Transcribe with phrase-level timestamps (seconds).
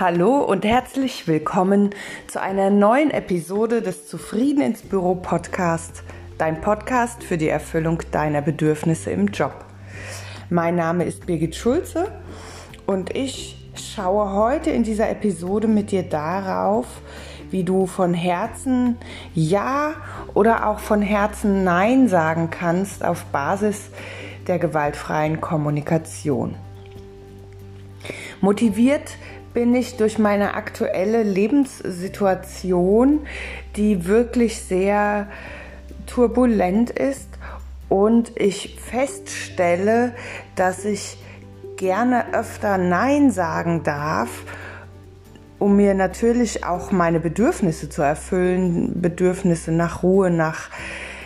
[0.00, 1.90] Hallo und herzlich willkommen
[2.28, 6.04] zu einer neuen Episode des Zufrieden ins Büro Podcast,
[6.38, 9.64] dein Podcast für die Erfüllung deiner Bedürfnisse im Job.
[10.50, 12.12] Mein Name ist Birgit Schulze
[12.86, 16.86] und ich schaue heute in dieser Episode mit dir darauf,
[17.50, 18.98] wie du von Herzen
[19.34, 19.94] Ja
[20.32, 23.90] oder auch von Herzen Nein sagen kannst auf Basis
[24.46, 26.54] der gewaltfreien Kommunikation.
[28.40, 29.16] Motiviert
[29.54, 33.20] bin ich durch meine aktuelle Lebenssituation,
[33.76, 35.26] die wirklich sehr
[36.06, 37.28] turbulent ist
[37.88, 40.14] und ich feststelle,
[40.56, 41.18] dass ich
[41.76, 44.44] gerne öfter Nein sagen darf,
[45.58, 50.70] um mir natürlich auch meine Bedürfnisse zu erfüllen, Bedürfnisse nach Ruhe, nach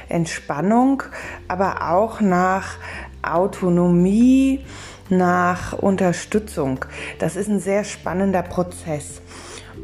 [0.09, 1.03] Entspannung,
[1.49, 2.77] aber auch nach
[3.23, 4.65] Autonomie,
[5.13, 6.85] nach Unterstützung.
[7.19, 9.21] Das ist ein sehr spannender Prozess.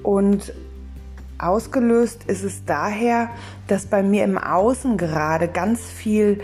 [0.03, 0.53] Und
[1.39, 3.31] ausgelöst ist es daher,
[3.67, 6.41] dass bei mir im Außen gerade ganz viel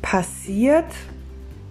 [0.00, 0.86] passiert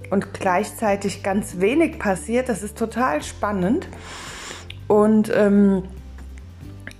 [0.10, 2.50] und gleichzeitig ganz wenig passiert.
[2.50, 3.88] Das ist total spannend.
[4.88, 5.84] Und ähm,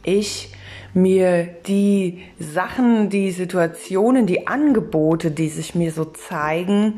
[0.04, 0.54] ich
[0.94, 6.96] mir die Sachen, die Situationen, die Angebote, die sich mir so zeigen,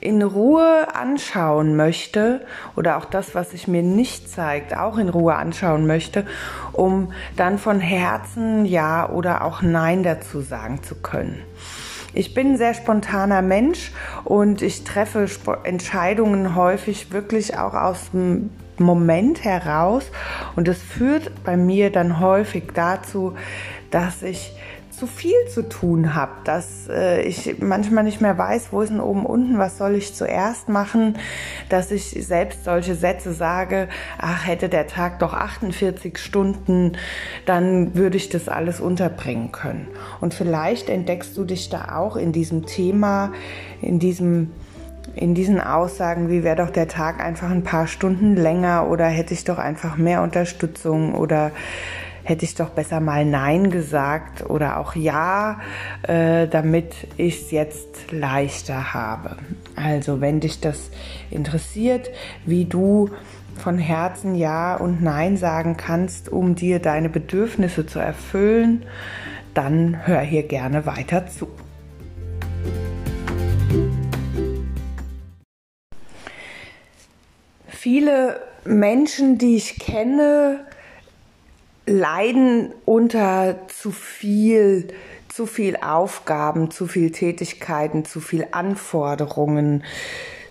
[0.00, 2.46] in Ruhe anschauen möchte
[2.76, 6.26] oder auch das, was sich mir nicht zeigt, auch in Ruhe anschauen möchte,
[6.72, 11.42] um dann von Herzen Ja oder auch Nein dazu sagen zu können.
[12.14, 13.92] Ich bin ein sehr spontaner Mensch
[14.24, 15.26] und ich treffe
[15.64, 20.10] Entscheidungen häufig wirklich auch aus dem Moment heraus
[20.56, 23.34] und es führt bei mir dann häufig dazu,
[23.90, 24.52] dass ich
[24.98, 29.00] zu viel zu tun habe, dass äh, ich manchmal nicht mehr weiß, wo ist denn
[29.00, 31.16] oben unten, was soll ich zuerst machen,
[31.68, 36.92] dass ich selbst solche Sätze sage, ach, hätte der Tag doch 48 Stunden,
[37.46, 39.86] dann würde ich das alles unterbringen können.
[40.20, 43.32] Und vielleicht entdeckst du dich da auch in diesem Thema,
[43.80, 44.50] in diesem
[45.14, 49.34] in diesen Aussagen, wie wäre doch der Tag einfach ein paar Stunden länger oder hätte
[49.34, 51.50] ich doch einfach mehr Unterstützung oder
[52.28, 55.60] hätte ich doch besser mal Nein gesagt oder auch Ja,
[56.02, 59.38] äh, damit ich es jetzt leichter habe.
[59.76, 60.90] Also wenn dich das
[61.30, 62.10] interessiert,
[62.44, 63.08] wie du
[63.56, 68.84] von Herzen Ja und Nein sagen kannst, um dir deine Bedürfnisse zu erfüllen,
[69.54, 71.48] dann hör hier gerne weiter zu.
[77.68, 80.67] Viele Menschen, die ich kenne,
[81.88, 84.88] leiden unter zu viel,
[85.28, 89.82] zu viel Aufgaben, zu viel Tätigkeiten, zu viel Anforderungen,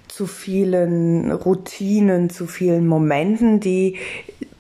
[0.08, 3.98] zu vielen Routinen, zu vielen Momenten, die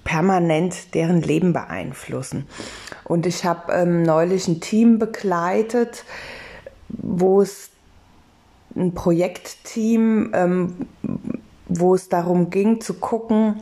[0.03, 2.47] permanent deren Leben beeinflussen.
[3.03, 6.05] Und ich habe ähm, neulich ein Team begleitet,
[6.89, 7.71] wo es
[8.75, 10.75] ein Projektteam, ähm,
[11.67, 13.61] wo es darum ging zu gucken,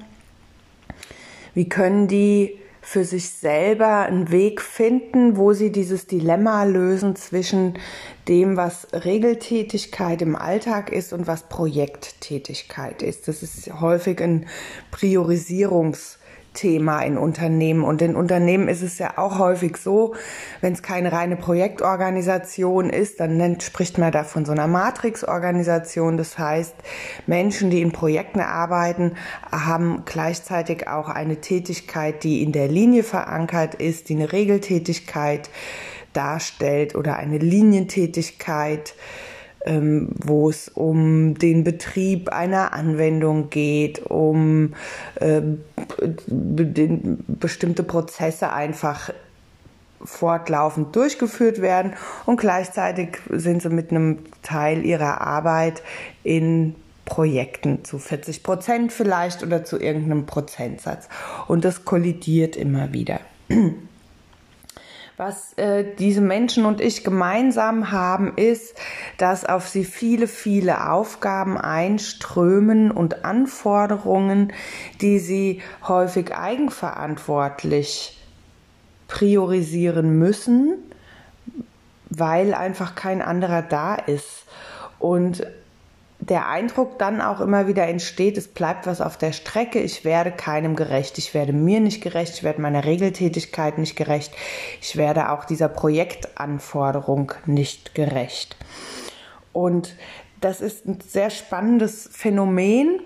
[1.53, 7.79] wie können die für sich selber einen Weg finden, wo sie dieses Dilemma lösen zwischen
[8.27, 13.27] dem, was Regeltätigkeit im Alltag ist und was Projekttätigkeit ist.
[13.27, 14.45] Das ist häufig ein
[14.93, 16.17] Priorisierungs-
[16.55, 17.83] Thema in Unternehmen.
[17.83, 20.15] Und in Unternehmen ist es ja auch häufig so,
[20.61, 26.17] wenn es keine reine Projektorganisation ist, dann nennt, spricht man da von so einer Matrixorganisation.
[26.17, 26.73] Das heißt,
[27.27, 29.13] Menschen, die in Projekten arbeiten,
[29.51, 35.49] haben gleichzeitig auch eine Tätigkeit, die in der Linie verankert ist, die eine Regeltätigkeit
[36.13, 38.95] darstellt oder eine Linientätigkeit
[39.65, 44.73] ähm, wo es um den Betrieb einer Anwendung geht, um
[45.15, 45.41] äh,
[46.27, 49.11] bestimmte Prozesse einfach
[50.03, 51.93] fortlaufend durchgeführt werden
[52.25, 55.81] und gleichzeitig sind sie mit einem Teil ihrer Arbeit
[56.23, 56.75] in
[57.05, 61.07] Projekten zu 40 Prozent vielleicht oder zu irgendeinem Prozentsatz.
[61.47, 63.19] Und das kollidiert immer wieder.
[65.17, 68.77] Was äh, diese Menschen und ich gemeinsam haben, ist,
[69.17, 74.51] dass auf sie viele, viele Aufgaben einströmen und Anforderungen,
[74.99, 78.19] die sie häufig eigenverantwortlich
[79.07, 80.73] priorisieren müssen,
[82.09, 84.43] weil einfach kein anderer da ist.
[84.99, 85.45] Und
[86.29, 90.31] der Eindruck dann auch immer wieder entsteht, es bleibt was auf der Strecke, ich werde
[90.31, 94.33] keinem gerecht, ich werde mir nicht gerecht, ich werde meiner Regeltätigkeit nicht gerecht,
[94.81, 98.57] ich werde auch dieser Projektanforderung nicht gerecht.
[99.53, 99.95] Und
[100.41, 102.99] das ist ein sehr spannendes Phänomen,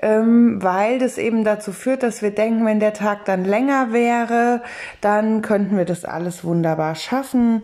[0.00, 4.62] ähm, weil das eben dazu führt, dass wir denken, wenn der Tag dann länger wäre,
[5.00, 7.62] dann könnten wir das alles wunderbar schaffen.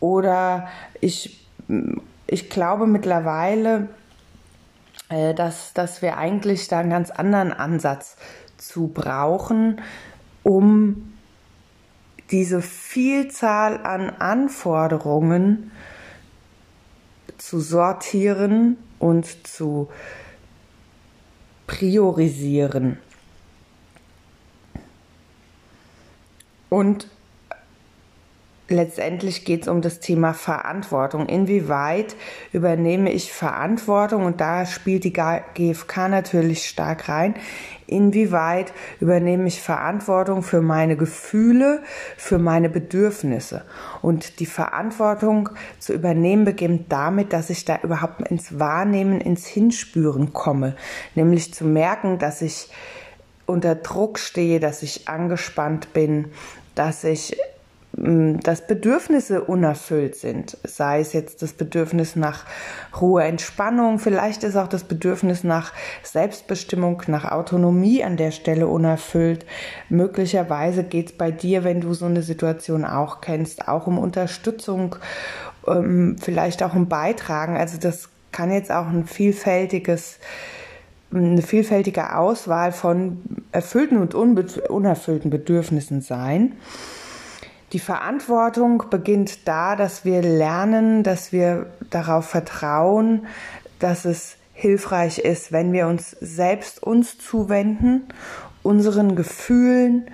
[0.00, 0.68] Oder
[1.00, 1.46] ich,
[2.26, 3.88] ich glaube mittlerweile,
[5.12, 8.16] äh, dass, dass wir eigentlich da einen ganz anderen Ansatz
[8.56, 9.82] zu brauchen,
[10.42, 11.12] um
[12.30, 15.70] diese Vielzahl an Anforderungen
[17.36, 19.90] zu sortieren und zu
[21.66, 22.96] priorisieren.
[26.70, 27.06] Und
[28.72, 31.26] letztendlich geht es um das Thema Verantwortung.
[31.26, 32.16] Inwieweit
[32.52, 34.24] übernehme ich Verantwortung?
[34.24, 37.34] Und da spielt die GfK natürlich stark rein.
[37.86, 41.82] Inwieweit übernehme ich Verantwortung für meine Gefühle,
[42.16, 43.64] für meine Bedürfnisse?
[44.00, 50.32] Und die Verantwortung zu übernehmen beginnt damit, dass ich da überhaupt ins Wahrnehmen, ins Hinspüren
[50.32, 50.74] komme.
[51.14, 52.68] Nämlich zu merken, dass ich
[53.46, 56.26] unter Druck stehe, dass ich angespannt bin,
[56.74, 57.36] dass ich
[57.94, 60.56] dass Bedürfnisse unerfüllt sind.
[60.64, 62.46] Sei es jetzt das Bedürfnis nach
[62.98, 65.72] Ruhe, Entspannung, vielleicht ist auch das Bedürfnis nach
[66.02, 69.44] Selbstbestimmung, nach Autonomie an der Stelle unerfüllt.
[69.90, 74.96] Möglicherweise geht es bei dir, wenn du so eine Situation auch kennst, auch um Unterstützung,
[75.68, 77.58] ähm, vielleicht auch um Beitragen.
[77.58, 80.18] Also das kann jetzt auch ein vielfältiges
[81.14, 83.18] eine vielfältige Auswahl von
[83.52, 86.54] erfüllten und unerfüllten Bedürfnissen sein.
[87.72, 93.26] Die Verantwortung beginnt da, dass wir lernen, dass wir darauf vertrauen,
[93.78, 98.02] dass es hilfreich ist, wenn wir uns selbst uns zuwenden,
[98.62, 100.06] unseren Gefühlen,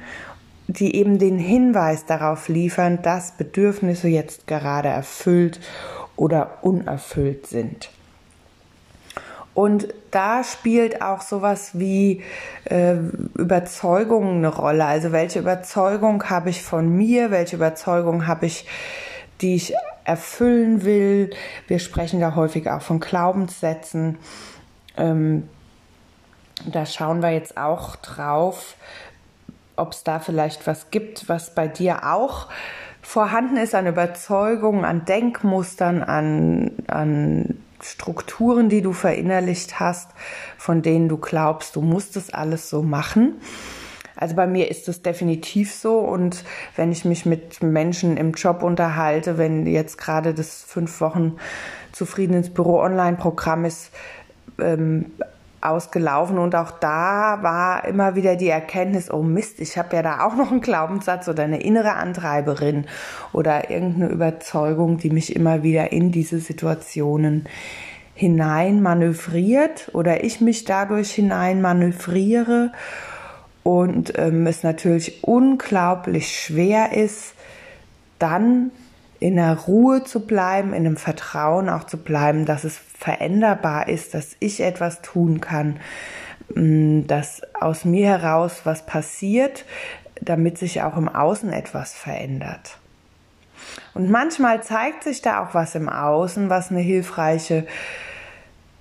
[0.69, 5.61] die eben den Hinweis darauf liefern, dass Bedürfnisse jetzt gerade erfüllt
[6.15, 7.91] oder unerfüllt sind.
[9.59, 12.23] Und da spielt auch sowas wie
[12.67, 12.95] äh,
[13.35, 14.85] Überzeugung eine Rolle.
[14.85, 18.69] Also welche Überzeugung habe ich von mir, welche Überzeugung habe ich,
[19.41, 19.75] die ich
[20.05, 21.31] erfüllen will.
[21.67, 24.19] Wir sprechen da häufig auch von Glaubenssätzen.
[24.97, 25.49] Ähm,
[26.65, 28.77] da schauen wir jetzt auch drauf,
[29.75, 32.47] ob es da vielleicht was gibt, was bei dir auch
[33.03, 40.11] vorhanden ist an Überzeugungen, an Denkmustern, an, an Strukturen, die du verinnerlicht hast,
[40.57, 43.41] von denen du glaubst, du musst es alles so machen.
[44.17, 46.45] Also bei mir ist es definitiv so und
[46.75, 51.37] wenn ich mich mit Menschen im Job unterhalte, wenn jetzt gerade das fünf Wochen
[51.93, 53.91] zufrieden ins Büro Online-Programm ist,
[54.61, 55.13] ähm,
[55.61, 60.21] ausgelaufen und auch da war immer wieder die Erkenntnis, oh Mist, ich habe ja da
[60.25, 62.87] auch noch einen Glaubenssatz oder eine innere Antreiberin
[63.33, 67.47] oder irgendeine Überzeugung, die mich immer wieder in diese Situationen
[68.15, 72.73] hinein manövriert oder ich mich dadurch hinein manövriere
[73.63, 77.35] und ähm, es natürlich unglaublich schwer ist,
[78.19, 78.71] dann
[79.21, 84.15] in der Ruhe zu bleiben, in dem Vertrauen auch zu bleiben, dass es veränderbar ist,
[84.15, 85.81] dass ich etwas tun kann,
[86.55, 89.65] mm, dass aus mir heraus was passiert,
[90.21, 92.79] damit sich auch im Außen etwas verändert.
[93.95, 97.67] Und manchmal zeigt sich da auch was im Außen, was eine hilfreiche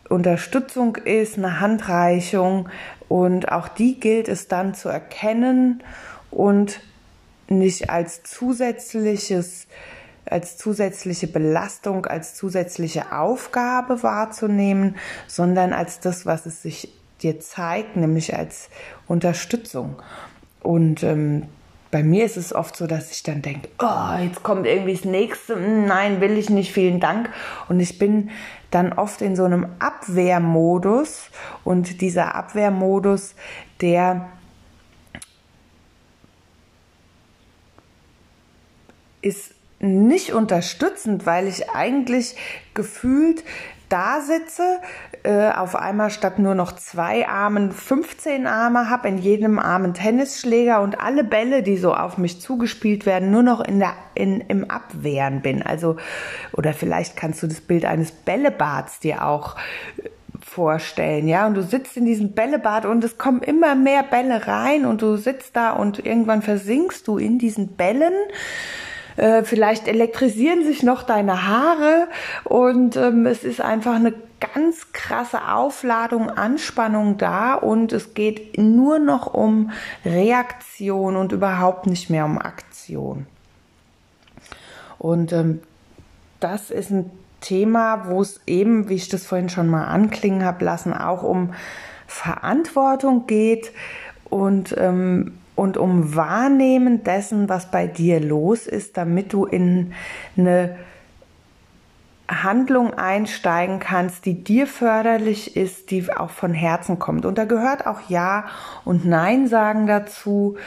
[0.10, 2.70] Unterstützung ist, eine Handreichung.
[3.10, 5.84] Und auch die gilt es dann zu erkennen
[6.30, 6.82] und
[7.50, 9.68] nicht als zusätzliches
[10.30, 14.96] als zusätzliche Belastung, als zusätzliche Aufgabe wahrzunehmen,
[15.28, 16.90] sondern als das, was es sich
[17.22, 18.70] dir zeigt, nämlich als
[19.08, 19.96] Unterstützung.
[20.62, 21.44] Und ähm,
[21.90, 25.06] bei mir ist es oft so, dass ich dann denke, oh, jetzt kommt irgendwie das
[25.06, 27.30] nächste, hm, nein, will ich nicht, vielen Dank.
[27.70, 28.30] Und ich bin
[28.72, 31.30] dann oft in so einem Abwehrmodus
[31.64, 33.36] und dieser Abwehrmodus,
[33.80, 34.30] der
[39.22, 42.36] ist nicht unterstützend, weil ich eigentlich
[42.74, 43.44] gefühlt
[43.90, 44.80] da sitze,
[45.24, 49.94] äh, auf einmal statt nur noch zwei Armen 15 Arme habe, in jedem Arm einen
[49.94, 54.42] Tennisschläger und alle Bälle, die so auf mich zugespielt werden, nur noch in der, in,
[54.42, 55.62] im Abwehren bin.
[55.62, 55.96] Also,
[56.52, 59.56] oder vielleicht kannst du das Bild eines Bällebads dir auch
[59.98, 60.10] äh,
[60.42, 64.86] vorstellen, ja, und du sitzt in diesem Bällebad und es kommen immer mehr Bälle rein
[64.86, 68.14] und du sitzt da und irgendwann versinkst du in diesen Bällen
[69.18, 72.08] äh, vielleicht elektrisieren sich noch deine Haare.
[72.44, 77.56] Und ähm, es ist einfach eine ganz krasse Aufladung, Anspannung da.
[77.56, 79.72] Und es geht nur noch um
[80.06, 83.26] Reaktion und überhaupt nicht mehr um Aktion.
[85.00, 85.62] Und ähm,
[86.40, 90.64] das ist ein Thema, wo es eben, wie ich das vorhin schon mal anklingen habe
[90.64, 91.54] lassen, auch um
[92.08, 93.72] Verantwortung geht.
[94.30, 99.92] Und, ähm, und um Wahrnehmen dessen, was bei dir los ist, damit du in
[100.38, 100.78] eine
[102.30, 107.26] Handlung einsteigen kannst, die dir förderlich ist, die auch von Herzen kommt.
[107.26, 108.46] Und da gehört auch Ja
[108.86, 110.58] und Nein sagen dazu.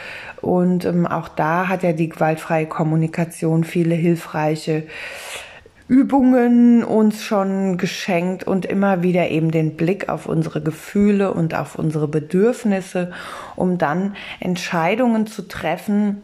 [0.41, 4.83] Und ähm, auch da hat ja die gewaltfreie Kommunikation viele hilfreiche
[5.91, 11.75] Übungen uns schon geschenkt und immer wieder eben den Blick auf unsere Gefühle und auf
[11.75, 13.11] unsere Bedürfnisse,
[13.57, 16.23] um dann Entscheidungen zu treffen,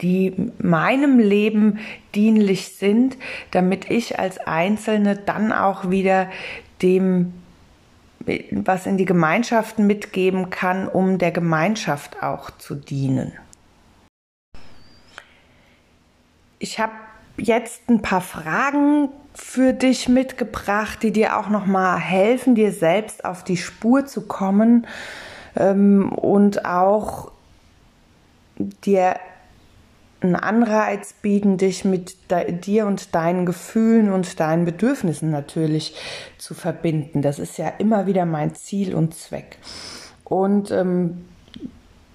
[0.00, 1.78] die meinem Leben
[2.12, 3.16] dienlich sind,
[3.52, 6.28] damit ich als Einzelne dann auch wieder
[6.82, 7.34] dem
[8.50, 13.32] was in die Gemeinschaft mitgeben kann, um der Gemeinschaft auch zu dienen.
[16.60, 16.92] Ich habe
[17.36, 23.24] jetzt ein paar Fragen für dich mitgebracht, die dir auch noch mal helfen, dir selbst
[23.24, 24.86] auf die Spur zu kommen
[25.56, 27.32] ähm, und auch
[28.58, 29.16] dir
[30.20, 32.16] einen Anreiz bieten, dich mit
[32.64, 35.96] dir und deinen Gefühlen und deinen Bedürfnissen natürlich
[36.38, 37.22] zu verbinden.
[37.22, 39.58] Das ist ja immer wieder mein Ziel und Zweck.
[40.24, 41.24] Und ähm,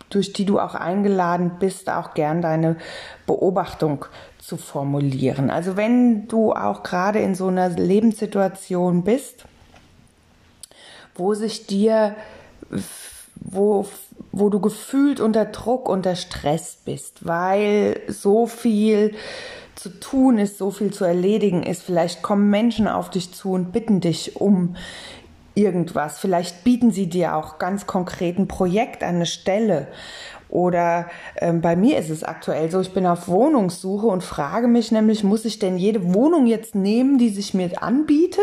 [0.09, 2.77] durch die du auch eingeladen bist, auch gern deine
[3.25, 4.05] Beobachtung
[4.47, 5.49] zu formulieren.
[5.49, 9.43] Also wenn du auch gerade in so einer Lebenssituation bist,
[11.15, 12.15] wo sich dir
[13.35, 13.85] wo,
[14.31, 19.15] wo du gefühlt unter Druck, unter Stress bist, weil so viel
[19.75, 21.83] zu tun ist, so viel zu erledigen ist.
[21.83, 24.77] Vielleicht kommen Menschen auf dich zu und bitten dich um
[25.55, 26.19] irgendwas.
[26.19, 29.89] Vielleicht bieten sie dir auch ganz konkret ein Projekt an eine Stelle
[30.49, 34.91] oder ähm, bei mir ist es aktuell so, ich bin auf Wohnungssuche und frage mich
[34.91, 38.39] nämlich, muss ich denn jede Wohnung jetzt nehmen, die sich mir anbietet,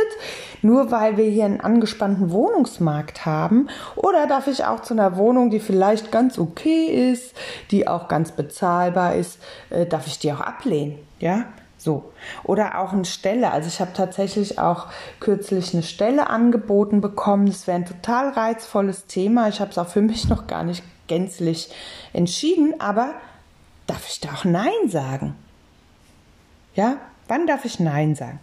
[0.62, 3.68] nur weil wir hier einen angespannten Wohnungsmarkt haben?
[3.96, 7.34] Oder darf ich auch zu einer Wohnung, die vielleicht ganz okay ist,
[7.70, 9.38] die auch ganz bezahlbar ist,
[9.70, 10.98] äh, darf ich die auch ablehnen?
[11.20, 11.44] Ja,
[11.78, 12.12] so.
[12.44, 13.50] Oder auch eine Stelle.
[13.50, 14.86] Also ich habe tatsächlich auch
[15.20, 17.46] kürzlich eine Stelle angeboten bekommen.
[17.46, 19.48] Das wäre ein total reizvolles Thema.
[19.48, 21.70] Ich habe es auch für mich noch gar nicht gänzlich
[22.12, 23.14] entschieden, aber
[23.86, 25.34] darf ich da auch Nein sagen?
[26.74, 28.40] Ja, wann darf ich Nein sagen?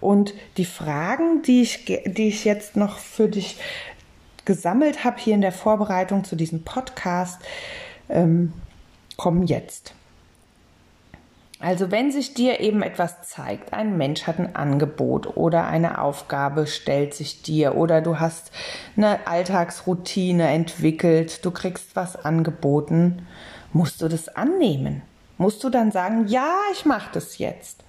[0.00, 3.58] Und die Fragen, die ich, die ich jetzt noch für dich
[4.44, 7.40] gesammelt habe hier in der Vorbereitung zu diesem Podcast,
[8.08, 8.52] ähm,
[9.16, 9.94] kommen jetzt.
[11.62, 16.66] Also wenn sich dir eben etwas zeigt, ein Mensch hat ein Angebot oder eine Aufgabe
[16.66, 18.50] stellt sich dir oder du hast
[18.96, 23.26] eine Alltagsroutine entwickelt, du kriegst was angeboten,
[23.74, 25.02] musst du das annehmen.
[25.36, 27.84] Musst du dann sagen, ja, ich mache das jetzt.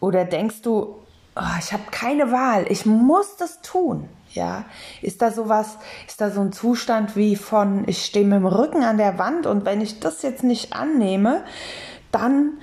[0.00, 0.96] Oder denkst du,
[1.36, 4.08] oh, ich habe keine Wahl, ich muss das tun.
[4.34, 4.64] Ja,
[5.00, 8.82] ist da sowas, ist da so ein Zustand wie von, ich stehe mit dem Rücken
[8.82, 11.44] an der Wand und wenn ich das jetzt nicht annehme,
[12.10, 12.54] dann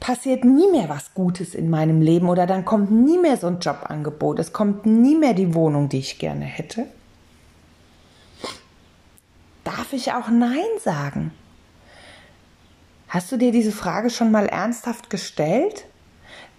[0.00, 3.60] passiert nie mehr was Gutes in meinem Leben oder dann kommt nie mehr so ein
[3.60, 6.86] Jobangebot, es kommt nie mehr die Wohnung, die ich gerne hätte.
[9.62, 11.32] Darf ich auch Nein sagen?
[13.08, 15.84] Hast du dir diese Frage schon mal ernsthaft gestellt?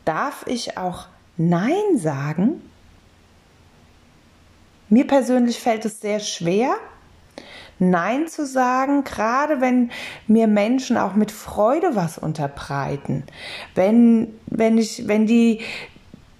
[0.05, 2.61] Darf ich auch Nein sagen?
[4.91, 6.75] Mir persönlich fällt es sehr schwer,
[7.79, 9.89] Nein zu sagen, gerade wenn
[10.27, 13.23] mir Menschen auch mit Freude was unterbreiten.
[13.73, 15.61] Wenn, wenn ich, wenn die,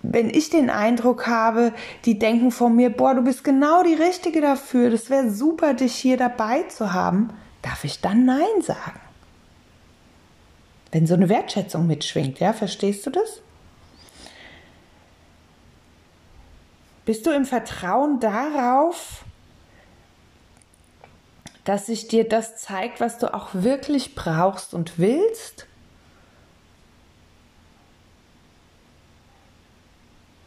[0.04, 1.72] wenn ich den Eindruck habe,
[2.04, 5.96] die denken von mir, boah, du bist genau die Richtige dafür, das wäre super, dich
[5.96, 7.30] hier dabei zu haben,
[7.62, 9.00] darf ich dann Nein sagen?
[10.92, 13.42] Wenn so eine Wertschätzung mitschwingt, ja, verstehst du das?
[17.06, 19.24] Bist du im Vertrauen darauf,
[21.64, 25.68] dass sich dir das zeigt, was du auch wirklich brauchst und willst?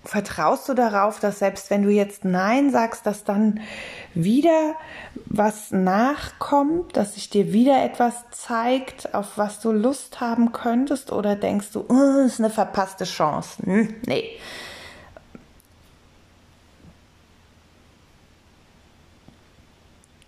[0.05, 3.61] Vertraust du darauf, dass selbst wenn du jetzt Nein sagst, dass dann
[4.13, 4.75] wieder
[5.27, 11.11] was nachkommt, dass sich dir wieder etwas zeigt, auf was du Lust haben könntest?
[11.11, 13.63] Oder denkst du, oh, ist eine verpasste Chance?
[13.65, 14.39] Hm, nee,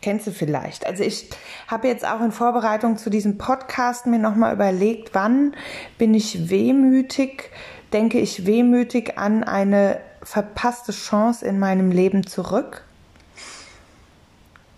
[0.06, 0.86] Kennst du vielleicht?
[0.86, 1.28] Also ich
[1.66, 5.56] habe jetzt auch in Vorbereitung zu diesem Podcast mir nochmal überlegt, wann
[5.98, 7.50] bin ich wehmütig,
[7.92, 12.84] denke ich wehmütig an eine verpasste Chance in meinem Leben zurück.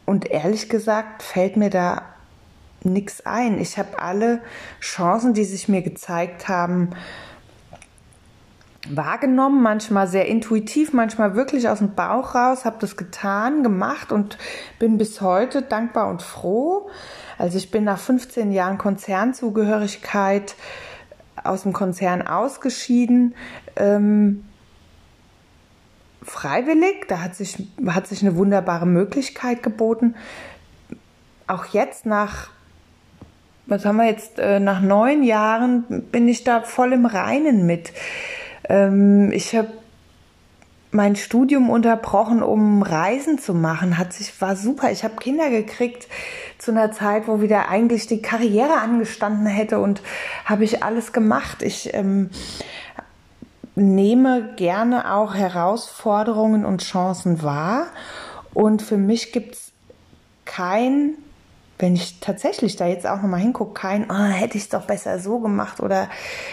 [0.07, 2.07] Und ehrlich gesagt fällt mir da
[2.83, 3.61] nichts ein.
[3.61, 4.41] Ich habe alle
[4.81, 6.93] Chancen, die sich mir gezeigt haben,
[8.91, 14.39] wahrgenommen, manchmal sehr intuitiv, manchmal wirklich aus dem Bauch raus, habe das getan, gemacht und
[14.79, 16.91] bin bis heute dankbar und froh.
[17.39, 20.57] Also ich bin nach 15 Jahren Konzernzugehörigkeit
[21.45, 23.35] aus dem Konzern ausgeschieden.
[23.77, 24.45] Ähm,
[26.23, 30.15] freiwillig, da hat sich, hat sich eine wunderbare Möglichkeit geboten.
[31.47, 32.51] Auch jetzt nach
[33.69, 37.93] was haben wir jetzt, äh, nach neun Jahren bin ich da voll im Reinen mit.
[38.69, 39.69] Ähm, ich habe
[40.91, 43.99] mein Studium unterbrochen, um Reisen zu machen.
[43.99, 44.91] Hat sich war super.
[44.91, 46.09] Ich habe Kinder gekriegt
[46.59, 50.03] zu einer Zeit, wo wieder eigentlich die Karriere angestanden hätte und
[50.45, 51.63] habe ich alles gemacht.
[51.63, 52.31] Ich ähm,
[53.75, 57.87] nehme gerne auch Herausforderungen und Chancen wahr
[58.55, 59.73] und für mich gibt es
[60.45, 61.17] kein
[61.79, 65.19] wenn ich tatsächlich da jetzt auch nochmal hingucke, kein, oh, hätte ich es doch besser
[65.19, 66.09] so gemacht oder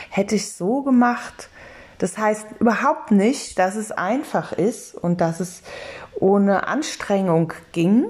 [0.10, 1.50] hätte ich so gemacht.
[1.97, 5.61] Das heißt überhaupt nicht, dass es einfach ist und dass es
[6.19, 8.05] ohne Anstrengung ging.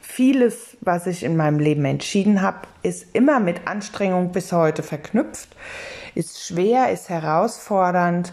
[0.00, 5.48] Vieles, was ich in meinem Leben entschieden habe, ist immer mit Anstrengung bis heute verknüpft,
[6.14, 8.32] ist schwer, ist herausfordernd,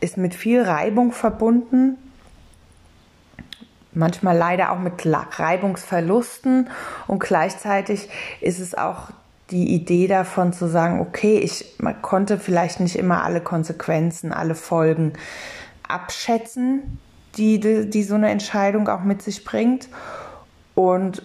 [0.00, 1.96] ist mit viel Reibung verbunden.
[3.94, 6.68] Manchmal leider auch mit Reibungsverlusten.
[7.06, 8.10] Und gleichzeitig
[8.40, 9.10] ist es auch
[9.50, 15.12] die Idee davon zu sagen, okay, ich konnte vielleicht nicht immer alle Konsequenzen, alle Folgen
[15.86, 16.98] abschätzen,
[17.36, 19.88] die, die, die so eine Entscheidung auch mit sich bringt.
[20.74, 21.22] Und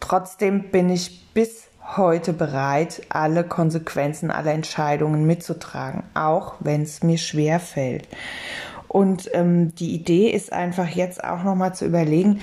[0.00, 7.18] trotzdem bin ich bis heute bereit, alle Konsequenzen, alle Entscheidungen mitzutragen, auch wenn es mir
[7.18, 8.08] schwer fällt.
[8.88, 12.40] Und ähm, die Idee ist einfach jetzt auch nochmal zu überlegen,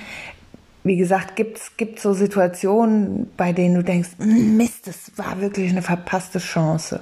[0.84, 5.70] wie gesagt, gibt es so Situationen, bei denen du denkst, hm, Mist, das war wirklich
[5.70, 7.00] eine verpasste Chance.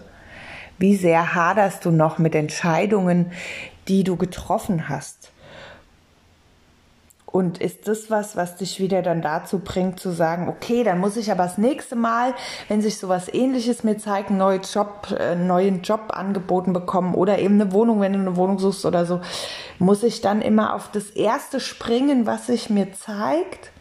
[0.78, 3.32] Wie sehr haderst du noch mit Entscheidungen,
[3.88, 5.32] die du getroffen hast?
[7.26, 11.16] Und ist das was, was dich wieder dann dazu bringt, zu sagen, okay, dann muss
[11.16, 12.34] ich aber das nächste Mal,
[12.68, 17.14] wenn sich sowas ähnliches mir zeigt, einen neuen Job, einen äh, neuen Job angeboten bekommen
[17.14, 19.22] oder eben eine Wohnung, wenn du eine Wohnung suchst oder so,
[19.78, 23.71] muss ich dann immer auf das erste springen, was sich mir zeigt?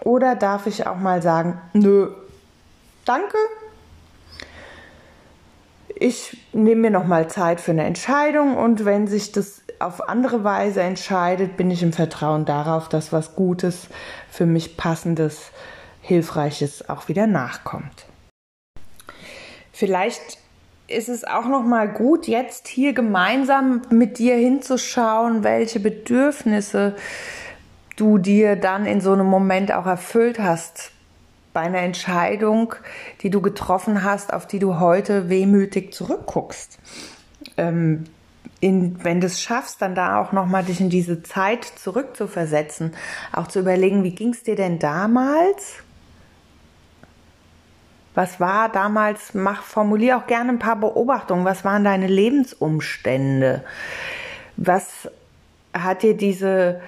[0.00, 2.10] Oder darf ich auch mal sagen, nö,
[3.04, 3.36] danke,
[6.00, 10.44] ich nehme mir noch mal Zeit für eine Entscheidung und wenn sich das auf andere
[10.44, 13.88] Weise entscheidet, bin ich im Vertrauen darauf, dass was Gutes,
[14.30, 15.50] für mich passendes,
[16.02, 18.06] hilfreiches auch wieder nachkommt.
[19.72, 20.38] Vielleicht
[20.88, 26.96] ist es auch noch mal gut, jetzt hier gemeinsam mit dir hinzuschauen, welche Bedürfnisse
[28.00, 30.92] du dir dann in so einem Moment auch erfüllt hast
[31.52, 32.74] bei einer Entscheidung,
[33.22, 36.78] die du getroffen hast, auf die du heute wehmütig zurückguckst.
[37.56, 38.04] Ähm,
[38.60, 42.94] in, wenn du es schaffst, dann da auch nochmal dich in diese Zeit zurückzuversetzen,
[43.32, 45.82] auch zu überlegen, wie ging es dir denn damals?
[48.14, 51.44] Was war damals, mach, formulier auch gerne ein paar Beobachtungen.
[51.44, 53.64] Was waren deine Lebensumstände?
[54.56, 55.08] Was
[55.72, 56.80] hat dir diese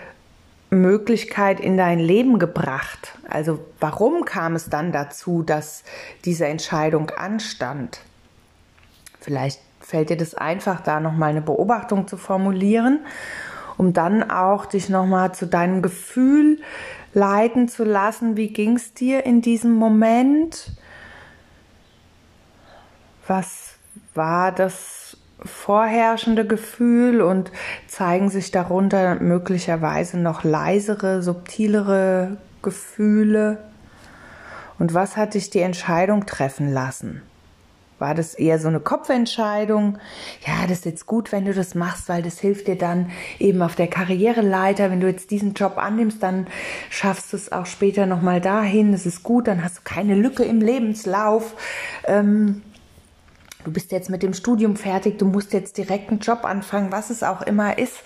[0.70, 3.18] Möglichkeit in dein Leben gebracht?
[3.28, 5.82] Also warum kam es dann dazu, dass
[6.24, 8.00] diese Entscheidung anstand?
[9.20, 13.00] Vielleicht fällt dir das einfach, da nochmal eine Beobachtung zu formulieren,
[13.76, 16.60] um dann auch dich nochmal zu deinem Gefühl
[17.12, 18.36] leiten zu lassen.
[18.36, 20.72] Wie ging es dir in diesem Moment?
[23.26, 23.74] Was
[24.14, 24.99] war das
[25.44, 27.50] vorherrschende Gefühl und
[27.86, 33.58] zeigen sich darunter möglicherweise noch leisere, subtilere Gefühle?
[34.78, 37.22] Und was hat dich die Entscheidung treffen lassen?
[38.00, 39.98] War das eher so eine Kopfentscheidung?
[40.46, 43.60] Ja, das ist jetzt gut, wenn du das machst, weil das hilft dir dann eben
[43.60, 44.90] auf der Karriereleiter.
[44.90, 46.46] Wenn du jetzt diesen Job annimmst, dann
[46.88, 48.92] schaffst du es auch später nochmal dahin.
[48.92, 51.54] Das ist gut, dann hast du keine Lücke im Lebenslauf.
[52.06, 52.62] Ähm,
[53.64, 57.10] du bist jetzt mit dem Studium fertig, du musst jetzt direkt einen Job anfangen, was
[57.10, 57.98] es auch immer ist,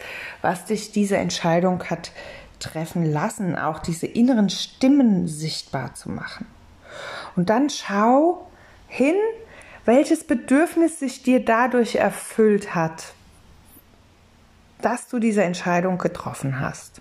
[0.42, 2.12] was dich diese Entscheidung hat
[2.58, 6.46] treffen lassen, auch diese inneren Stimmen sichtbar zu machen.
[7.36, 8.48] Und dann schau
[8.86, 9.16] hin,
[9.84, 13.12] welches Bedürfnis sich dir dadurch erfüllt hat,
[14.80, 17.00] dass du diese Entscheidung getroffen hast.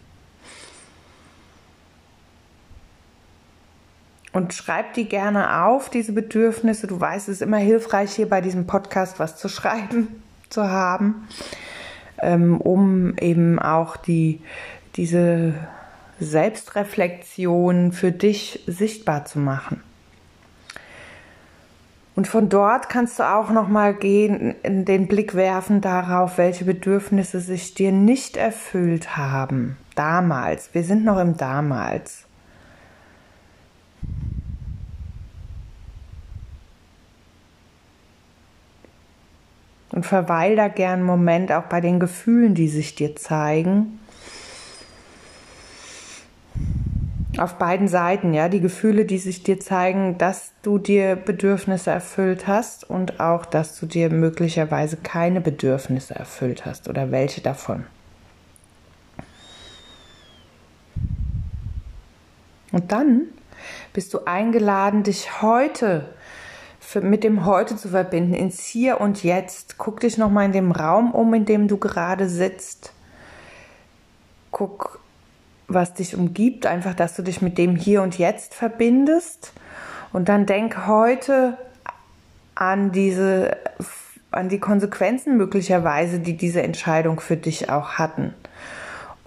[4.33, 6.87] Und schreib die gerne auf, diese Bedürfnisse.
[6.87, 11.27] Du weißt, es ist immer hilfreich, hier bei diesem Podcast was zu schreiben zu haben,
[12.19, 14.41] ähm, um eben auch die,
[14.95, 15.53] diese
[16.19, 19.81] Selbstreflexion für dich sichtbar zu machen.
[22.15, 27.39] Und von dort kannst du auch noch mal gehen, den Blick werfen darauf, welche Bedürfnisse
[27.39, 29.77] sich dir nicht erfüllt haben.
[29.95, 30.73] Damals.
[30.73, 32.25] Wir sind noch im Damals.
[39.93, 43.99] Und verweil da gern einen Moment auch bei den Gefühlen, die sich dir zeigen.
[47.37, 52.47] Auf beiden Seiten, ja, die Gefühle, die sich dir zeigen, dass du dir Bedürfnisse erfüllt
[52.47, 57.85] hast und auch, dass du dir möglicherweise keine Bedürfnisse erfüllt hast oder welche davon.
[62.71, 63.25] Und dann
[63.93, 66.09] bist du eingeladen, dich heute
[66.93, 69.79] für, mit dem Heute zu verbinden, ins Hier und Jetzt.
[69.79, 72.93] Guck dich nochmal in dem Raum um, in dem du gerade sitzt.
[74.51, 74.99] Guck,
[75.67, 79.53] was dich umgibt, einfach, dass du dich mit dem Hier und Jetzt verbindest.
[80.11, 81.57] Und dann denk heute
[82.53, 83.57] an diese,
[84.29, 88.35] an die Konsequenzen möglicherweise, die diese Entscheidung für dich auch hatten.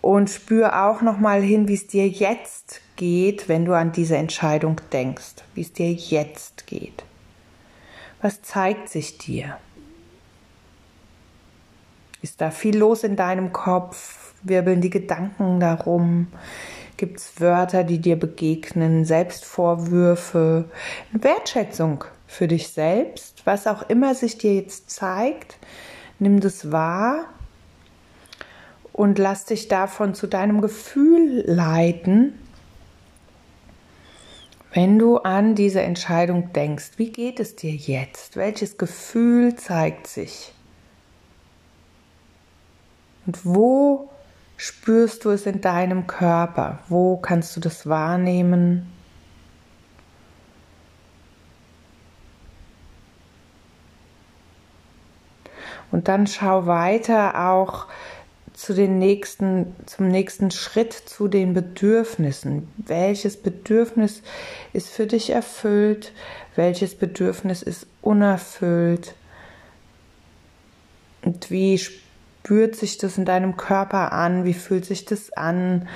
[0.00, 4.80] Und spür auch nochmal hin, wie es dir jetzt geht, wenn du an diese Entscheidung
[4.92, 7.02] denkst, wie es dir jetzt geht.
[8.26, 9.56] Was zeigt sich dir?
[12.22, 14.34] Ist da viel los in deinem Kopf?
[14.42, 16.26] Wirbeln die Gedanken darum?
[16.96, 19.04] Gibt es Wörter, die dir begegnen?
[19.04, 20.64] Selbstvorwürfe?
[21.12, 23.42] Wertschätzung für dich selbst?
[23.46, 25.56] Was auch immer sich dir jetzt zeigt,
[26.18, 27.26] nimm das wahr
[28.92, 32.32] und lass dich davon zu deinem Gefühl leiten
[34.76, 38.36] wenn du an diese Entscheidung denkst, wie geht es dir jetzt?
[38.36, 40.52] Welches Gefühl zeigt sich?
[43.24, 44.10] Und wo
[44.58, 46.80] spürst du es in deinem Körper?
[46.90, 48.92] Wo kannst du das wahrnehmen?
[55.90, 57.86] Und dann schau weiter auch
[58.56, 62.68] zu den nächsten, zum nächsten Schritt zu den Bedürfnissen.
[62.78, 64.22] Welches Bedürfnis
[64.72, 66.12] ist für dich erfüllt?
[66.54, 69.14] Welches Bedürfnis ist unerfüllt?
[71.22, 74.46] Und wie spürt sich das in deinem Körper an?
[74.46, 75.86] Wie fühlt sich das an?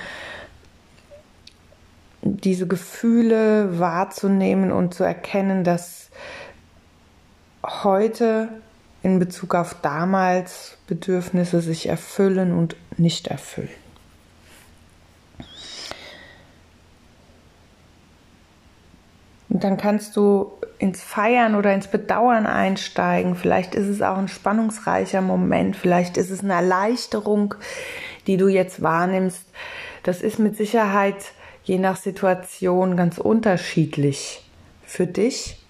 [2.21, 6.11] Diese Gefühle wahrzunehmen und zu erkennen, dass
[7.63, 8.49] heute
[9.03, 13.69] in Bezug auf damals Bedürfnisse sich erfüllen und nicht erfüllen.
[19.49, 23.35] Und dann kannst du ins Feiern oder ins Bedauern einsteigen.
[23.35, 27.55] Vielleicht ist es auch ein spannungsreicher Moment, vielleicht ist es eine Erleichterung,
[28.27, 29.45] die du jetzt wahrnimmst.
[30.03, 31.33] Das ist mit Sicherheit
[31.63, 34.49] je nach Situation ganz unterschiedlich
[34.83, 35.60] für dich.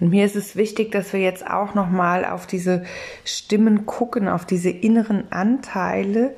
[0.00, 2.84] Und mir ist es wichtig, dass wir jetzt auch nochmal auf diese
[3.24, 6.34] Stimmen gucken, auf diese inneren Anteile,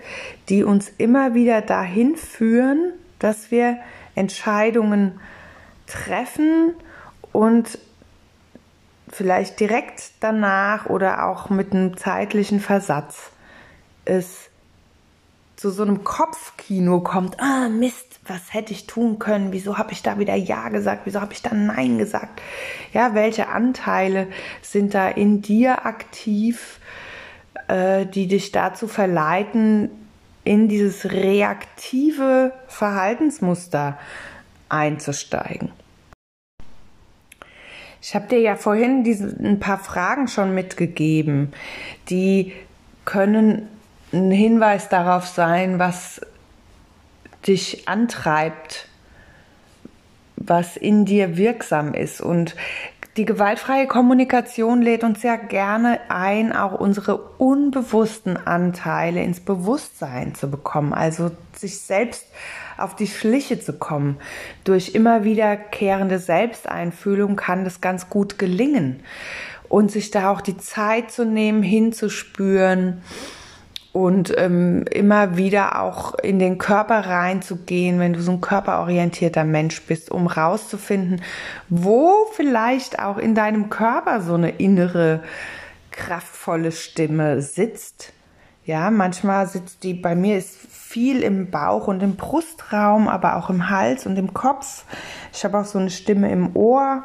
[0.48, 3.78] die uns immer wieder dahin führen, dass wir
[4.16, 5.20] Entscheidungen
[5.86, 6.74] treffen
[7.30, 7.78] und
[9.08, 13.30] vielleicht direkt danach oder auch mit einem zeitlichen Versatz
[14.04, 14.50] es
[15.56, 19.52] zu so einem Kopfkino kommt, ah Mist, was hätte ich tun können?
[19.52, 21.02] Wieso habe ich da wieder Ja gesagt?
[21.04, 22.40] Wieso habe ich da Nein gesagt?
[22.92, 24.28] Ja, welche Anteile
[24.60, 26.78] sind da in dir aktiv,
[27.68, 29.90] äh, die dich dazu verleiten,
[30.44, 33.98] in dieses reaktive Verhaltensmuster
[34.68, 35.72] einzusteigen?
[38.00, 41.52] Ich habe dir ja vorhin diese, ein paar Fragen schon mitgegeben,
[42.08, 42.52] die
[43.04, 43.68] können
[44.12, 46.20] ein Hinweis darauf sein, was
[47.46, 48.88] dich antreibt,
[50.36, 52.20] was in dir wirksam ist.
[52.20, 52.56] Und
[53.16, 60.50] die gewaltfreie Kommunikation lädt uns ja gerne ein, auch unsere unbewussten Anteile ins Bewusstsein zu
[60.50, 62.26] bekommen, also sich selbst
[62.78, 64.16] auf die Schliche zu kommen.
[64.64, 69.00] Durch immer wiederkehrende Selbsteinfühlung kann das ganz gut gelingen
[69.68, 73.02] und sich da auch die Zeit zu nehmen, hinzuspüren
[73.92, 79.82] und ähm, immer wieder auch in den Körper reinzugehen, wenn du so ein körperorientierter Mensch
[79.82, 81.22] bist, um rauszufinden,
[81.68, 85.22] wo vielleicht auch in deinem Körper so eine innere
[85.90, 88.14] kraftvolle Stimme sitzt.
[88.64, 93.50] Ja, manchmal sitzt die, bei mir ist viel im Bauch und im Brustraum, aber auch
[93.50, 94.84] im Hals und im Kopf.
[95.32, 97.04] Ich habe auch so eine Stimme im Ohr.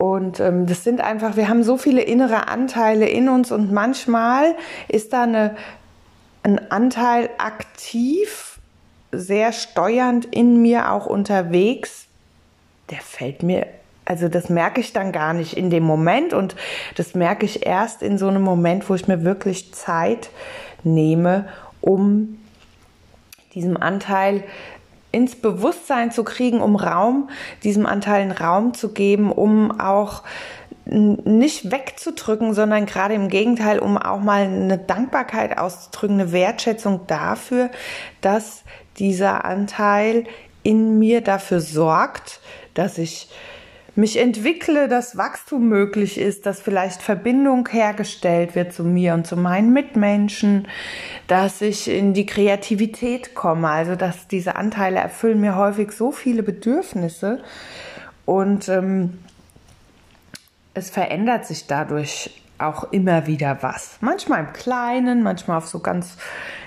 [0.00, 4.56] Und ähm, das sind einfach, wir haben so viele innere Anteile in uns und manchmal
[4.88, 5.56] ist da eine
[6.42, 8.58] ein Anteil aktiv,
[9.12, 12.06] sehr steuernd in mir auch unterwegs,
[12.90, 13.66] der fällt mir,
[14.04, 16.56] also das merke ich dann gar nicht in dem Moment und
[16.96, 20.30] das merke ich erst in so einem Moment, wo ich mir wirklich Zeit
[20.82, 21.48] nehme,
[21.80, 22.38] um
[23.54, 24.44] diesem Anteil
[25.12, 27.30] ins Bewusstsein zu kriegen, um Raum,
[27.64, 30.22] diesem Anteil einen Raum zu geben, um auch
[30.86, 37.70] nicht wegzudrücken, sondern gerade im Gegenteil, um auch mal eine Dankbarkeit auszudrücken, eine Wertschätzung dafür,
[38.20, 38.64] dass
[38.98, 40.24] dieser Anteil
[40.62, 42.40] in mir dafür sorgt,
[42.74, 43.28] dass ich
[44.00, 49.36] mich entwickle, dass Wachstum möglich ist, dass vielleicht Verbindung hergestellt wird zu mir und zu
[49.36, 50.66] meinen Mitmenschen,
[51.26, 53.68] dass ich in die Kreativität komme.
[53.68, 57.42] Also dass diese Anteile erfüllen mir häufig so viele Bedürfnisse
[58.24, 59.18] und ähm,
[60.74, 63.96] es verändert sich dadurch auch immer wieder was.
[64.00, 66.16] Manchmal im Kleinen, manchmal auf so ganz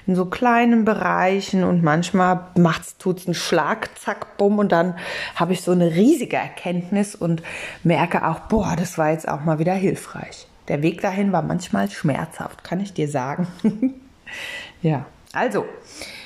[0.08, 4.96] in so kleinen Bereichen und manchmal macht's tut's einen Schlag, zack, bumm und dann
[5.36, 7.44] habe ich so eine riesige Erkenntnis und
[7.84, 10.48] merke auch, boah, das war jetzt auch mal wieder hilfreich.
[10.68, 13.48] Der Weg dahin war manchmal schmerzhaft, kann ich dir sagen.
[14.82, 15.66] ja, also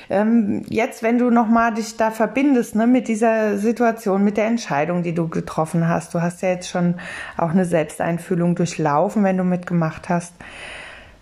[0.09, 5.03] ähm, jetzt, wenn du nochmal dich da verbindest ne, mit dieser Situation, mit der Entscheidung,
[5.03, 6.95] die du getroffen hast, du hast ja jetzt schon
[7.35, 10.33] auch eine Selbsteinfühlung durchlaufen, wenn du mitgemacht hast,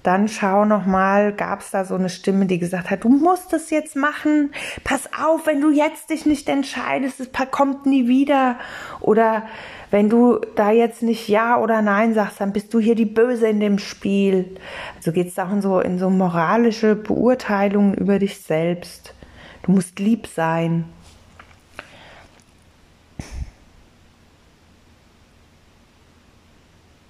[0.06, 3.72] dann schau nochmal, gab es da so eine Stimme, die gesagt hat, du musst es
[3.72, 4.52] jetzt machen,
[4.84, 8.58] pass auf, wenn du jetzt dich nicht entscheidest, es kommt nie wieder.
[9.00, 9.44] Oder
[9.90, 13.48] wenn du da jetzt nicht Ja oder Nein sagst, dann bist du hier die Böse
[13.48, 14.58] in dem Spiel.
[14.96, 19.16] Also geht es auch in so, in so moralische Beurteilungen über dich selbst.
[19.64, 20.86] Du musst lieb sein.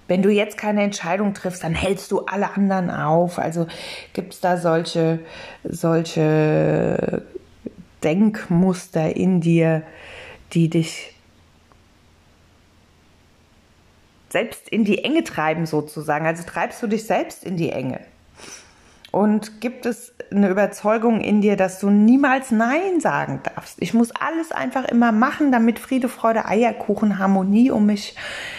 [0.08, 3.38] Wenn du jetzt keine Entscheidung triffst, dann hältst du alle anderen auf.
[3.38, 3.66] Also
[4.12, 5.20] gibt es da solche,
[5.64, 7.22] solche
[8.04, 9.82] Denkmuster in dir,
[10.52, 11.12] die dich
[14.28, 16.26] selbst in die Enge treiben sozusagen.
[16.26, 18.00] Also treibst du dich selbst in die Enge.
[19.10, 23.80] Und gibt es eine Überzeugung in dir, dass du niemals Nein sagen darfst?
[23.80, 28.14] Ich muss alles einfach immer machen, damit Friede, Freude, Eierkuchen, Harmonie um mich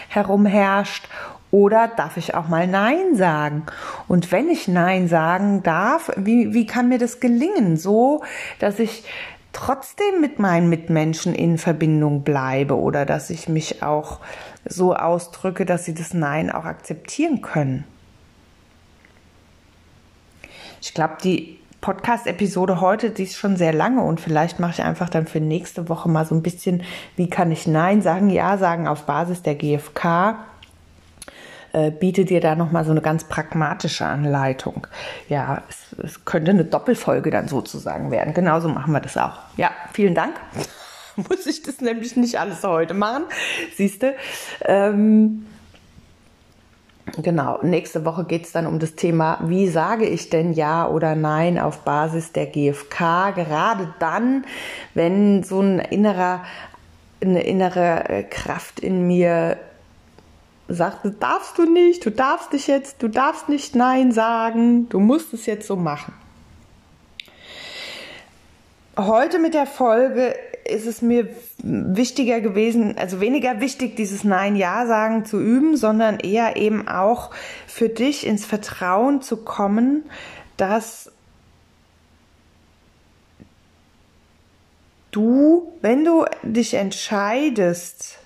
[0.10, 1.08] herum herrscht
[1.52, 3.66] oder darf ich auch mal Nein sagen?
[4.08, 7.78] Und wenn ich Nein sagen darf, wie, wie kann mir das gelingen?
[7.78, 8.24] So,
[8.60, 9.06] dass ich
[9.54, 14.20] trotzdem mit meinen Mitmenschen in Verbindung bleibe oder dass ich mich auch
[14.66, 17.86] so ausdrücke, dass sie das Nein auch akzeptieren können.
[20.82, 25.10] Ich glaube, die Podcast-Episode heute, die ist schon sehr lange und vielleicht mache ich einfach
[25.10, 26.84] dann für nächste Woche mal so ein bisschen,
[27.16, 30.36] wie kann ich Nein sagen, Ja sagen auf Basis der GfK
[31.78, 34.88] äh, biete dir da nochmal so eine ganz pragmatische Anleitung.
[35.30, 38.34] Ja, es, es könnte eine Doppelfolge dann sozusagen werden.
[38.34, 39.38] Genauso machen wir das auch.
[39.58, 40.36] Ja, vielen Dank
[41.16, 43.26] muss ich das nämlich nicht alles heute machen.
[43.76, 44.16] Siehst du?
[44.66, 45.46] Ähm,
[47.22, 51.16] genau, nächste Woche geht es dann um das Thema, wie sage ich denn Ja oder
[51.16, 53.32] Nein auf Basis der GfK?
[53.36, 54.46] Gerade dann,
[54.96, 56.44] wenn so ein innerer,
[57.22, 59.58] eine innere Kraft in mir
[60.67, 65.34] sagt, darfst du nicht, du darfst dich jetzt, du darfst nicht Nein sagen, du musst
[65.34, 66.13] es jetzt so machen.
[68.97, 75.25] Heute mit der Folge ist es mir wichtiger gewesen, also weniger wichtig, dieses Nein-Ja sagen
[75.25, 77.32] zu üben, sondern eher eben auch
[77.67, 80.03] für dich ins Vertrauen zu kommen,
[80.58, 81.12] dass
[85.12, 88.19] du, wenn du dich entscheidest,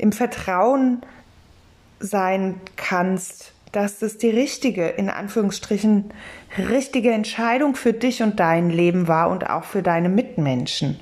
[0.00, 1.02] im Vertrauen
[1.98, 6.10] sein kannst, dass es die richtige, in Anführungsstrichen,
[6.58, 10.98] richtige Entscheidung für dich und dein Leben war und auch für deine Mitmenschen.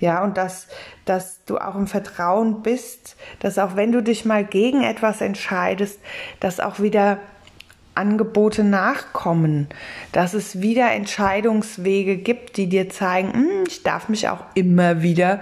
[0.00, 0.66] Ja, und dass,
[1.04, 6.00] dass du auch im Vertrauen bist, dass auch wenn du dich mal gegen etwas entscheidest,
[6.40, 7.18] dass auch wieder
[7.94, 9.68] Angebote nachkommen,
[10.12, 15.40] dass es wieder Entscheidungswege gibt, die dir zeigen, hm, ich darf mich auch immer wieder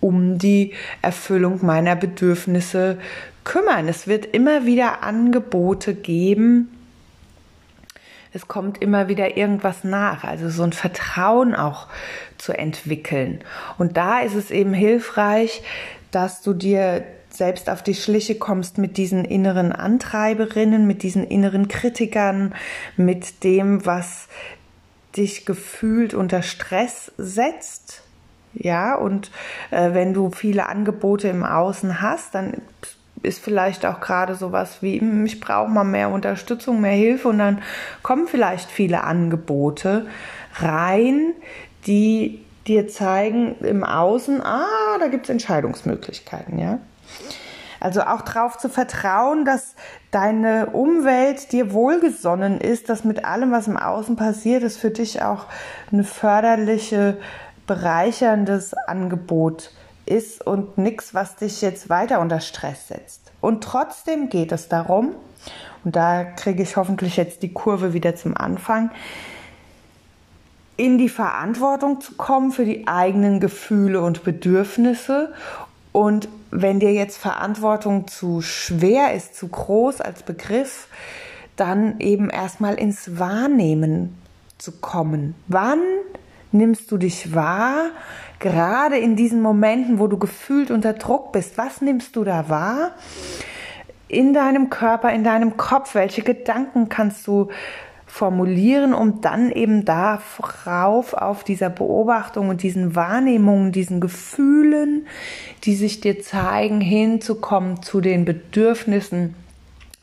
[0.00, 2.98] um die Erfüllung meiner Bedürfnisse
[3.44, 3.88] kümmern.
[3.88, 6.68] Es wird immer wieder Angebote geben.
[8.32, 11.88] Es kommt immer wieder irgendwas nach, also so ein Vertrauen auch
[12.36, 13.40] zu entwickeln.
[13.78, 15.62] Und da ist es eben hilfreich,
[16.10, 21.68] dass du dir selbst auf die Schliche kommst mit diesen inneren Antreiberinnen, mit diesen inneren
[21.68, 22.54] Kritikern,
[22.96, 24.28] mit dem, was
[25.16, 28.02] dich gefühlt unter Stress setzt
[28.54, 29.30] ja, und
[29.70, 32.54] äh, wenn du viele Angebote im Außen hast, dann
[33.22, 37.38] ist vielleicht auch gerade sowas wie, hm, ich brauche mal mehr Unterstützung, mehr Hilfe und
[37.38, 37.62] dann
[38.02, 40.06] kommen vielleicht viele Angebote
[40.56, 41.32] rein,
[41.86, 46.78] die dir zeigen im Außen, ah, da gibt es Entscheidungsmöglichkeiten, ja.
[47.80, 49.76] Also auch darauf zu vertrauen, dass
[50.10, 55.22] deine Umwelt dir wohlgesonnen ist, dass mit allem, was im Außen passiert, ist für dich
[55.22, 55.46] auch
[55.92, 57.18] eine förderliche,
[57.68, 59.70] bereicherndes Angebot
[60.06, 63.30] ist und nichts, was dich jetzt weiter unter Stress setzt.
[63.40, 65.14] Und trotzdem geht es darum,
[65.84, 68.90] und da kriege ich hoffentlich jetzt die Kurve wieder zum Anfang,
[70.76, 75.32] in die Verantwortung zu kommen für die eigenen Gefühle und Bedürfnisse.
[75.92, 80.88] Und wenn dir jetzt Verantwortung zu schwer ist, zu groß als Begriff,
[81.56, 84.16] dann eben erstmal ins Wahrnehmen
[84.56, 85.34] zu kommen.
[85.48, 85.80] Wann
[86.52, 87.90] nimmst du dich wahr?
[88.38, 92.92] Gerade in diesen Momenten, wo du gefühlt unter Druck bist, was nimmst du da wahr?
[94.06, 97.48] In deinem Körper, in deinem Kopf, welche Gedanken kannst du
[98.06, 105.06] formulieren, um dann eben darauf, auf dieser Beobachtung und diesen Wahrnehmungen, diesen Gefühlen,
[105.64, 109.34] die sich dir zeigen, hinzukommen zu den Bedürfnissen,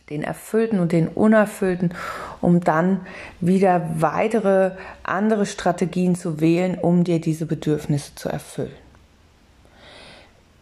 [0.10, 1.94] den erfüllten und den unerfüllten,
[2.42, 3.02] um dann
[3.40, 4.72] wieder weitere
[5.04, 8.72] andere Strategien zu wählen, um dir diese Bedürfnisse zu erfüllen.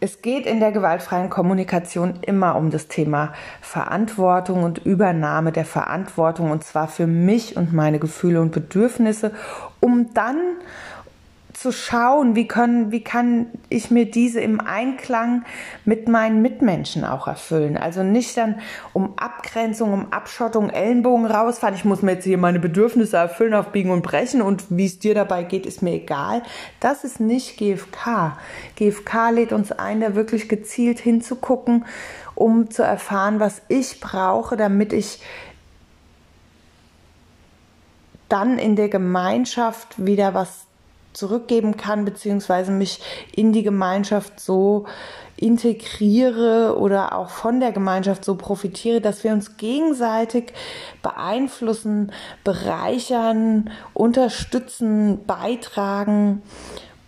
[0.00, 6.50] Es geht in der gewaltfreien Kommunikation immer um das Thema Verantwortung und Übernahme der Verantwortung
[6.50, 9.32] und zwar für mich und meine Gefühle und Bedürfnisse,
[9.80, 10.36] um dann
[11.54, 15.44] zu schauen, wie, können, wie kann ich mir diese im Einklang
[15.84, 17.76] mit meinen Mitmenschen auch erfüllen.
[17.76, 18.60] Also nicht dann
[18.92, 21.74] um Abgrenzung, um Abschottung, Ellenbogen rausfahren.
[21.74, 24.98] Ich muss mir jetzt hier meine Bedürfnisse erfüllen auf Biegen und Brechen und wie es
[24.98, 26.42] dir dabei geht, ist mir egal.
[26.80, 28.36] Das ist nicht GFK.
[28.76, 31.84] GFK lädt uns ein, da wirklich gezielt hinzugucken,
[32.34, 35.20] um zu erfahren, was ich brauche, damit ich
[38.28, 40.66] dann in der Gemeinschaft wieder was
[41.14, 43.00] zurückgeben kann, beziehungsweise mich
[43.34, 44.86] in die Gemeinschaft so
[45.36, 50.52] integriere oder auch von der Gemeinschaft so profitiere, dass wir uns gegenseitig
[51.02, 52.12] beeinflussen,
[52.44, 56.42] bereichern, unterstützen, beitragen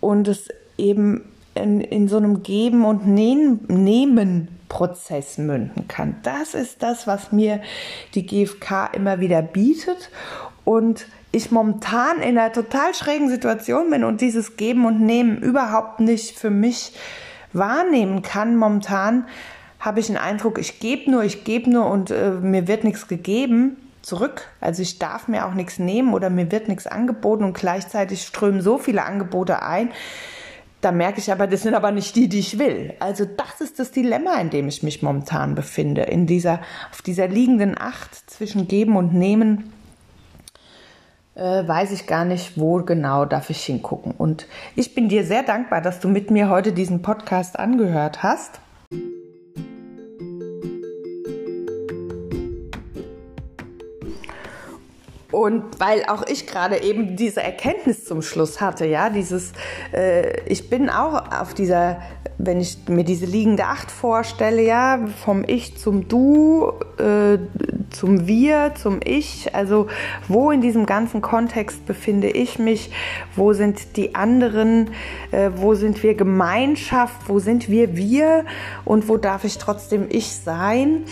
[0.01, 6.17] und es eben in, in so einem Geben und Nehmen Prozess münden kann.
[6.23, 7.61] Das ist das, was mir
[8.13, 10.09] die GfK immer wieder bietet
[10.65, 15.99] und ich momentan in einer total schrägen Situation bin und dieses Geben und Nehmen überhaupt
[15.99, 16.93] nicht für mich
[17.53, 19.25] wahrnehmen kann, momentan
[19.79, 23.07] habe ich den Eindruck, ich gebe nur, ich gebe nur und äh, mir wird nichts
[23.07, 24.47] gegeben zurück.
[24.61, 28.61] Also ich darf mir auch nichts nehmen oder mir wird nichts angeboten und gleichzeitig strömen
[28.61, 29.91] so viele Angebote ein.
[30.81, 32.93] Da merke ich aber, das sind aber nicht die, die ich will.
[32.99, 36.03] Also das ist das Dilemma, in dem ich mich momentan befinde.
[36.03, 39.73] In dieser, auf dieser liegenden Acht zwischen Geben und Nehmen
[41.37, 44.13] äh, weiß ich gar nicht, wo genau darf ich hingucken.
[44.17, 48.59] Und ich bin dir sehr dankbar, dass du mit mir heute diesen Podcast angehört hast.
[55.37, 59.51] Und weil auch ich gerade eben diese Erkenntnis zum Schluss hatte, ja, dieses,
[59.93, 62.01] äh, ich bin auch auf dieser,
[62.39, 67.37] wenn ich mir diese liegende Acht vorstelle, ja, vom Ich zum Du, äh,
[67.91, 69.85] zum Wir, zum Ich, also
[70.27, 72.89] wo in diesem ganzen Kontext befinde ich mich,
[73.35, 74.89] wo sind die anderen,
[75.29, 78.43] äh, wo sind wir Gemeinschaft, wo sind wir wir
[78.85, 81.03] und wo darf ich trotzdem ich sein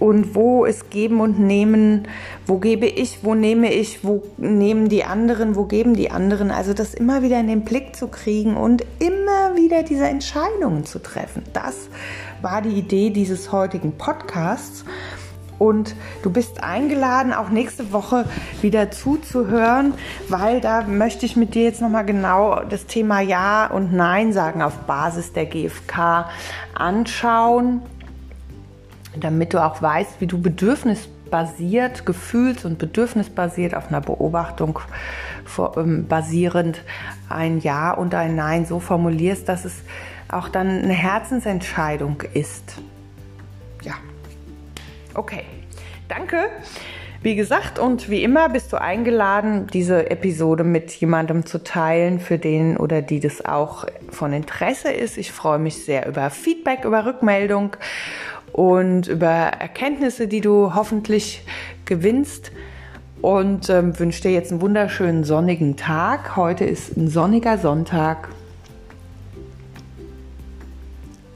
[0.00, 2.06] und wo ist Geben und Nehmen,
[2.46, 6.50] wo gebe ich, wo nehme ich, wo nehmen die anderen, wo geben die anderen.
[6.50, 11.00] Also das immer wieder in den Blick zu kriegen und immer wieder diese Entscheidungen zu
[11.00, 11.42] treffen.
[11.52, 11.88] Das
[12.42, 14.84] war die Idee dieses heutigen Podcasts.
[15.58, 18.26] Und du bist eingeladen, auch nächste Woche
[18.62, 19.94] wieder zuzuhören,
[20.28, 24.62] weil da möchte ich mit dir jetzt nochmal genau das Thema Ja und Nein sagen
[24.62, 26.28] auf Basis der GfK
[26.74, 27.82] anschauen
[29.20, 34.80] damit du auch weißt, wie du bedürfnisbasiert, gefühls- und bedürfnisbasiert auf einer Beobachtung
[35.76, 36.82] ähm, basierend
[37.28, 39.82] ein Ja und ein Nein so formulierst, dass es
[40.30, 42.76] auch dann eine Herzensentscheidung ist.
[43.82, 43.94] Ja,
[45.14, 45.44] okay.
[46.08, 46.48] Danke.
[47.20, 52.38] Wie gesagt und wie immer bist du eingeladen, diese Episode mit jemandem zu teilen, für
[52.38, 55.18] den oder die das auch von Interesse ist.
[55.18, 57.76] Ich freue mich sehr über Feedback, über Rückmeldung
[58.58, 61.44] und über Erkenntnisse, die du hoffentlich
[61.84, 62.50] gewinnst.
[63.22, 66.36] Und ähm, wünsche dir jetzt einen wunderschönen sonnigen Tag.
[66.36, 68.28] Heute ist ein sonniger Sonntag.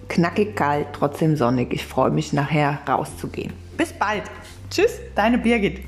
[0.08, 1.72] knackig kalt, trotzdem sonnig.
[1.72, 3.52] Ich freue mich nachher rauszugehen.
[3.76, 4.24] Bis bald.
[4.68, 5.78] Tschüss, deine Birgit.